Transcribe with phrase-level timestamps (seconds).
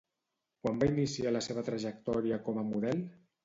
[0.63, 3.09] Quan va iniciar la seva trajectòria com a model?